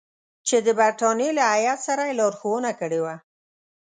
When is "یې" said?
2.07-2.17